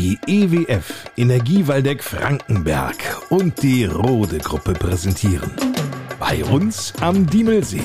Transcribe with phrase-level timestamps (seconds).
[0.00, 2.96] Die EWF Energiewaldeck Frankenberg
[3.28, 5.50] und die Rode Gruppe präsentieren.
[6.18, 7.82] Bei uns am Diemelsee.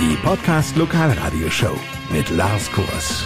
[0.00, 1.76] Die Podcast Lokalradioshow
[2.12, 3.24] mit Lars Kurs.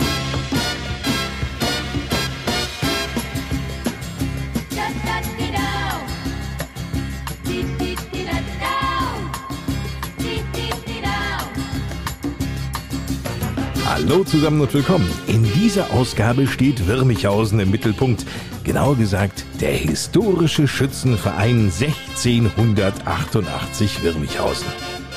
[13.90, 15.10] Hallo zusammen und willkommen.
[15.28, 18.26] In dieser Ausgabe steht Wirmichhausen im Mittelpunkt.
[18.62, 24.66] Genauer gesagt der historische Schützenverein 1688 Wirmichhausen.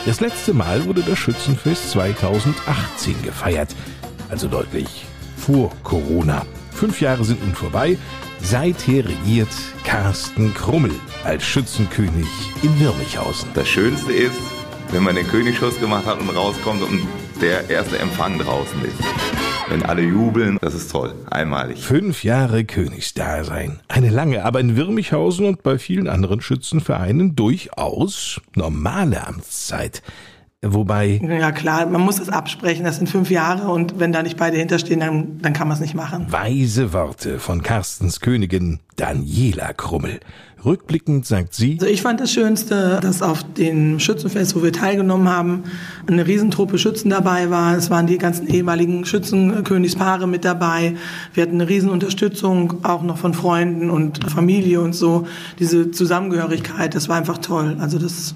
[0.05, 3.75] Das letzte Mal wurde das Schützenfest 2018 gefeiert,
[4.29, 5.03] also deutlich
[5.35, 6.45] vor Corona.
[6.71, 7.97] Fünf Jahre sind nun vorbei.
[8.41, 9.51] Seither regiert
[9.83, 10.93] Carsten Krummel
[11.25, 12.25] als Schützenkönig
[12.63, 13.49] in Wirmichhausen.
[13.53, 14.39] Das Schönste ist,
[14.91, 17.01] wenn man den Königsschuss gemacht hat und rauskommt und
[17.39, 18.97] der erste Empfang draußen ist.
[19.69, 21.79] Wenn alle jubeln, das ist toll, einmalig.
[21.79, 23.79] Fünf Jahre Königsdasein.
[23.87, 30.01] Eine lange, aber in Wirmichhausen und bei vielen anderen Schützenvereinen durchaus normale Amtszeit.
[30.63, 31.19] Wobei.
[31.23, 32.85] Ja klar, man muss es absprechen.
[32.85, 35.81] Das sind fünf Jahre und wenn da nicht beide hinterstehen, dann, dann kann man es
[35.81, 36.27] nicht machen.
[36.29, 40.19] Weise Worte von Carstens Königin Daniela Krummel.
[40.63, 41.77] Rückblickend sagt sie.
[41.79, 45.63] Also ich fand das Schönste, dass auf dem Schützenfest, wo wir teilgenommen haben,
[46.05, 47.75] eine Riesentruppe Schützen dabei war.
[47.75, 50.95] Es waren die ganzen ehemaligen Schützenkönigspaare mit dabei.
[51.33, 55.25] Wir hatten eine Riesenunterstützung, auch noch von Freunden und Familie und so.
[55.57, 57.77] Diese Zusammengehörigkeit, das war einfach toll.
[57.79, 58.35] Also das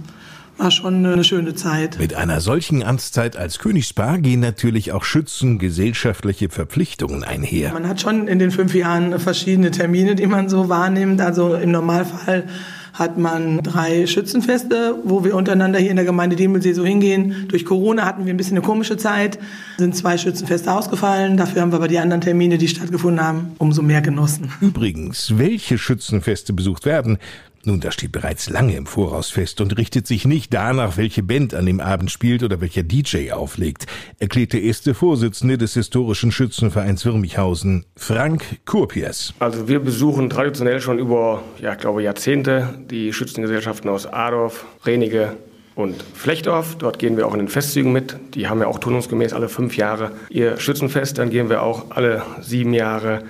[0.57, 1.99] war schon eine schöne Zeit.
[1.99, 7.73] Mit einer solchen Amtszeit als Königspaar gehen natürlich auch Schützen gesellschaftliche Verpflichtungen einher.
[7.73, 11.21] Man hat schon in den fünf Jahren verschiedene Termine, die man so wahrnimmt.
[11.21, 12.45] Also im Normalfall
[12.93, 17.45] hat man drei Schützenfeste, wo wir untereinander hier in der Gemeinde Diemelsee so hingehen.
[17.49, 19.37] Durch Corona hatten wir ein bisschen eine komische Zeit,
[19.77, 21.35] sind zwei Schützenfeste ausgefallen.
[21.35, 24.49] Dafür haben wir aber die anderen Termine, die stattgefunden haben, umso mehr genossen.
[24.61, 27.17] Übrigens, welche Schützenfeste besucht werden,
[27.65, 31.53] nun, das steht bereits lange im Voraus fest und richtet sich nicht danach, welche Band
[31.53, 33.85] an dem Abend spielt oder welcher DJ auflegt,
[34.19, 39.33] erklärt der erste Vorsitzende des historischen Schützenvereins Wirmichhausen, Frank Kurpiers.
[39.39, 45.37] Also wir besuchen traditionell schon über, ja, ich glaube Jahrzehnte die Schützengesellschaften aus Adorf, Renige
[45.75, 46.77] und Flechtdorf.
[46.77, 48.17] Dort gehen wir auch in den Festzügen mit.
[48.33, 51.17] Die haben ja auch turnungsgemäß alle fünf Jahre ihr Schützenfest.
[51.17, 53.23] Dann gehen wir auch alle sieben Jahre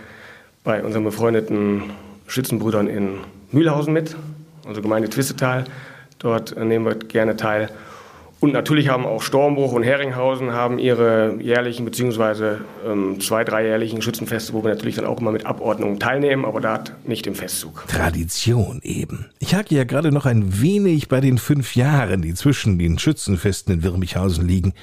[0.63, 1.83] bei unseren befreundeten
[2.27, 3.19] Schützenbrüdern in
[3.51, 4.15] Mühlhausen mit,
[4.65, 5.65] also Gemeinde Twistetal.
[6.19, 7.69] Dort nehmen wir gerne teil.
[8.39, 12.57] Und natürlich haben auch Stormbruch und Heringhausen haben ihre jährlichen bzw.
[12.85, 16.83] Ähm, zwei, dreijährlichen Schützenfeste, wo wir natürlich dann auch immer mit Abordnung teilnehmen, aber da
[17.05, 17.85] nicht im Festzug.
[17.87, 19.29] Tradition eben.
[19.39, 23.75] Ich hake ja gerade noch ein wenig bei den fünf Jahren, die zwischen den Schützenfesten
[23.75, 24.73] in Wirmichhausen liegen.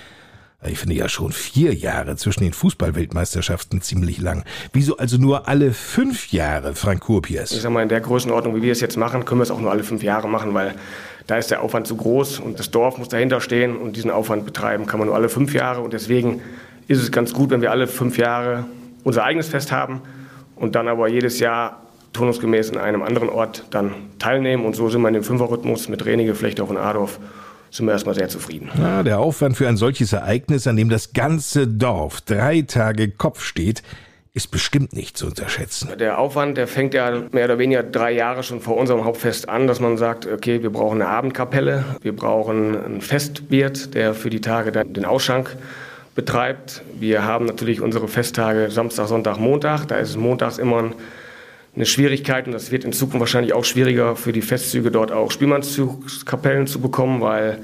[0.65, 4.45] Ich finde ja schon vier Jahre zwischen den Fußballweltmeisterschaften ziemlich lang.
[4.73, 7.51] Wieso also nur alle fünf Jahre, Frank Kurpiers?
[7.51, 9.61] Ich sag mal, in der Größenordnung, wie wir es jetzt machen, können wir es auch
[9.61, 10.75] nur alle fünf Jahre machen, weil
[11.27, 14.45] da ist der Aufwand zu groß und das Dorf muss dahinter stehen und diesen Aufwand
[14.45, 16.41] betreiben kann man nur alle fünf Jahre und deswegen
[16.89, 18.65] ist es ganz gut, wenn wir alle fünf Jahre
[19.05, 20.01] unser eigenes Fest haben
[20.57, 25.01] und dann aber jedes Jahr turnusgemäß in einem anderen Ort dann teilnehmen und so sind
[25.01, 27.19] wir in dem Fünferrhythmus mit Renige, Flechtdorf und Adorf
[27.73, 28.71] sind wir erstmal sehr zufrieden.
[28.79, 33.43] Ja, der Aufwand für ein solches Ereignis, an dem das ganze Dorf drei Tage Kopf
[33.43, 33.83] steht,
[34.35, 35.91] ist bestimmt nicht zu unterschätzen.
[35.99, 39.67] Der Aufwand, der fängt ja mehr oder weniger drei Jahre schon vor unserem Hauptfest an,
[39.67, 44.41] dass man sagt, okay, wir brauchen eine Abendkapelle, wir brauchen einen Festwirt, der für die
[44.41, 45.57] Tage dann den Ausschank
[46.15, 46.83] betreibt.
[46.99, 49.87] Wir haben natürlich unsere Festtage Samstag, Sonntag, Montag.
[49.87, 50.95] Da ist es montags immer ein
[51.75, 55.31] eine Schwierigkeit und das wird in Zukunft wahrscheinlich auch schwieriger für die Festzüge dort auch
[55.31, 57.61] Spielmannszugskapellen zu bekommen, weil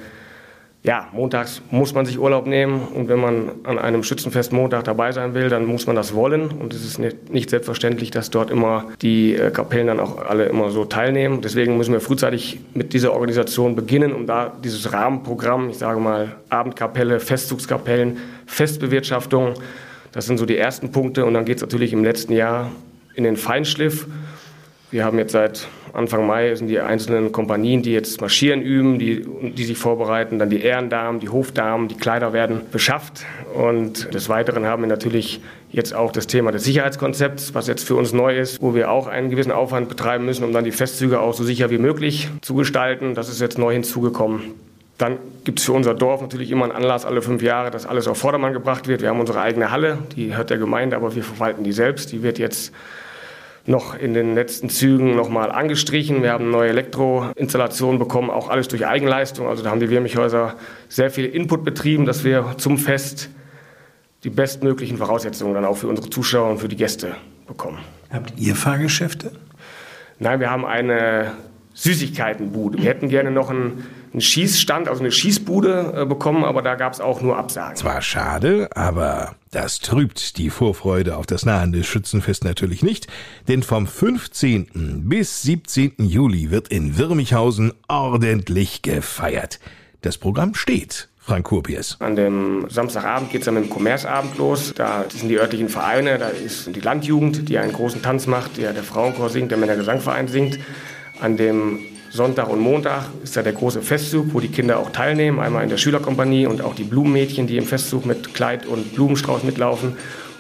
[0.85, 5.11] ja, montags muss man sich Urlaub nehmen und wenn man an einem Schützenfest Montag dabei
[5.13, 8.51] sein will, dann muss man das wollen und es ist nicht, nicht selbstverständlich, dass dort
[8.51, 11.41] immer die äh, Kapellen dann auch alle immer so teilnehmen.
[11.43, 16.37] Deswegen müssen wir frühzeitig mit dieser Organisation beginnen, um da dieses Rahmenprogramm, ich sage mal
[16.49, 19.55] Abendkapelle, Festzugskapellen, Festbewirtschaftung,
[20.13, 22.71] das sind so die ersten Punkte und dann geht es natürlich im letzten Jahr
[23.19, 24.07] in den Feinschliff.
[24.93, 29.27] Wir haben jetzt seit Anfang Mai sind die einzelnen Kompanien, die jetzt marschieren üben, die,
[29.43, 33.25] die sich vorbereiten, dann die Ehrendamen, die Hofdamen, die Kleider werden beschafft.
[33.55, 35.41] Und des Weiteren haben wir natürlich
[35.73, 39.09] jetzt auch das Thema des Sicherheitskonzepts, was jetzt für uns neu ist, wo wir auch
[39.09, 42.55] einen gewissen Aufwand betreiben müssen, um dann die Festzüge auch so sicher wie möglich zu
[42.55, 43.17] gestalten.
[43.17, 44.55] Das ist jetzt neu hinzugekommen.
[44.99, 48.09] Dann gibt es für unser Dorf natürlich immer einen Anlass alle fünf Jahre, dass alles
[48.09, 49.01] auf Vordermann gebracht wird.
[49.01, 52.11] Wir haben unsere eigene Halle, die hört der Gemeinde, aber wir verwalten die selbst.
[52.11, 52.73] Die wird jetzt
[53.69, 56.23] noch in den letzten Zügen nochmal angestrichen.
[56.23, 59.47] Wir haben neue Elektroinstallationen bekommen, auch alles durch Eigenleistung.
[59.47, 60.55] Also da haben die Wirmichhäuser
[60.89, 63.29] sehr viel Input betrieben, dass wir zum Fest
[64.25, 67.15] die bestmöglichen Voraussetzungen dann auch für unsere Zuschauer und für die Gäste
[67.47, 67.79] bekommen.
[68.11, 69.33] Habt ihr Fahrgeschäfte?
[70.19, 71.33] Nein, wir haben eine
[71.75, 72.79] Süßigkeitenbude.
[72.79, 76.93] Wir hätten gerne noch einen, einen Schießstand, also eine Schießbude äh, bekommen, aber da gab
[76.93, 77.77] es auch nur Absagen.
[77.77, 83.07] Zwar schade, aber das trübt die Vorfreude auf das nahende Schützenfest natürlich nicht,
[83.49, 85.09] denn vom 15.
[85.09, 85.95] bis 17.
[85.99, 89.61] Juli wird in Wirmichhausen ordentlich gefeiert.
[90.03, 91.09] Das Programm steht.
[91.29, 91.97] Frank Kurpiers.
[92.01, 94.73] An dem Samstagabend geht es dann mit dem Kommerzabend los.
[94.75, 98.73] Da sind die örtlichen Vereine, da ist die Landjugend, die einen großen Tanz macht, der,
[98.73, 100.59] der Frauenchor singt, der Männergesangverein singt.
[101.21, 105.41] An dem Sonntag und Montag ist da der große Festzug, wo die Kinder auch teilnehmen.
[105.41, 109.43] Einmal in der Schülerkompanie und auch die Blumenmädchen, die im Festzug mit Kleid und Blumenstrauß
[109.43, 109.97] mitlaufen.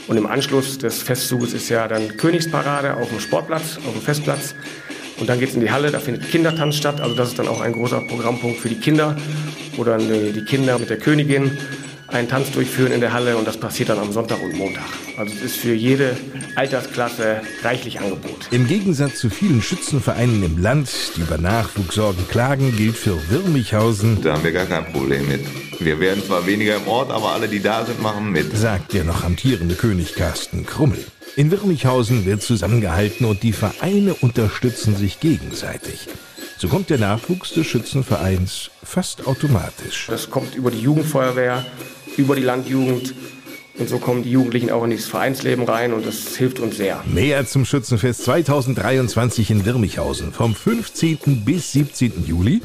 [0.09, 4.55] Und im Anschluss des Festzuges ist ja dann Königsparade auf dem Sportplatz, auf dem Festplatz.
[5.21, 7.01] Und dann geht es in die Halle, da findet Kindertanz statt.
[7.01, 9.17] Also das ist dann auch ein großer Programmpunkt für die Kinder,
[9.77, 11.59] wo dann die Kinder mit der Königin
[12.09, 14.85] einen Tanz durchführen in der Halle und das passiert dann am Sonntag und Montag.
[15.17, 16.17] Also es ist für jede
[16.55, 18.49] Altersklasse reichlich Angebot.
[18.51, 24.23] Im Gegensatz zu vielen Schützenvereinen im Land, die über Nachwuchssorgen klagen, gilt für Wirmichhausen.
[24.23, 25.45] Da haben wir gar kein Problem mit.
[25.81, 28.57] Wir werden zwar weniger im Ort, aber alle, die da sind, machen mit.
[28.57, 31.05] Sagt der noch amtierende König Carsten Krummel.
[31.37, 36.09] In Wirmichhausen wird zusammengehalten und die Vereine unterstützen sich gegenseitig.
[36.61, 40.09] So kommt der Nachwuchs des Schützenvereins fast automatisch.
[40.09, 41.65] Das kommt über die Jugendfeuerwehr,
[42.19, 43.15] über die Landjugend.
[43.79, 47.03] Und so kommen die Jugendlichen auch in dieses Vereinsleben rein und das hilft uns sehr.
[47.07, 51.45] Mehr zum Schützenfest 2023 in Wirmichhausen vom 15.
[51.45, 52.27] bis 17.
[52.27, 52.61] Juli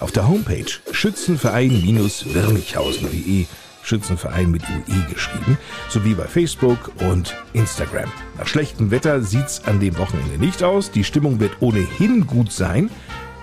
[0.00, 3.44] auf der Homepage schützenverein-wirmichhausen.de
[3.82, 5.58] Schützenverein mit UE geschrieben,
[5.90, 8.10] sowie bei Facebook und Instagram.
[8.38, 10.90] Nach schlechtem Wetter sieht's an dem Wochenende nicht aus.
[10.90, 12.88] Die Stimmung wird ohnehin gut sein.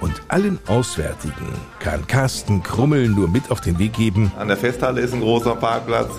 [0.02, 1.48] Und allen Auswärtigen
[1.80, 4.32] kann Carsten Krummel nur mit auf den Weg geben.
[4.38, 6.10] An der Festhalle ist ein großer Parkplatz,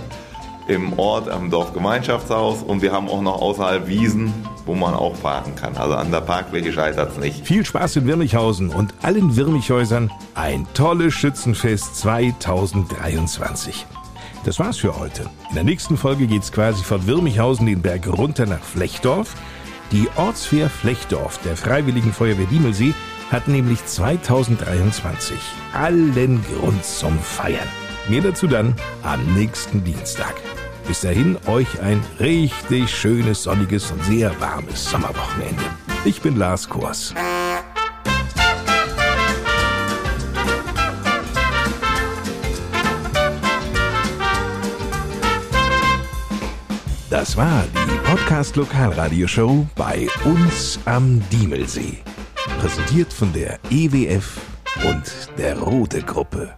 [0.69, 4.33] im Ort am Dorfgemeinschaftshaus und wir haben auch noch außerhalb Wiesen,
[4.65, 5.77] wo man auch parken kann.
[5.77, 7.45] Also an der Parkfläche scheitert es nicht.
[7.45, 13.87] Viel Spaß in Wirmichhausen und allen Wirmichhäusern ein tolles Schützenfest 2023.
[14.45, 15.23] Das war's für heute.
[15.51, 19.35] In der nächsten Folge geht's quasi von Wirmichhausen den Berg runter nach Flechdorf.
[19.91, 22.95] Die Ortswehr Flechdorf der Freiwilligen Feuerwehr Diemelsee
[23.33, 25.39] hat nämlich 2023
[25.73, 27.67] allen Grund zum Feiern.
[28.09, 30.35] Mehr dazu dann am nächsten Dienstag.
[30.87, 35.63] Bis dahin euch ein richtig schönes, sonniges und sehr warmes Sommerwochenende.
[36.05, 37.15] Ich bin Lars Kors.
[47.09, 52.03] Das war die Podcast Lokalradioshow bei uns am Diemelsee.
[52.63, 54.41] Präsentiert von der EWF
[54.85, 55.03] und
[55.37, 56.55] der Rote Gruppe.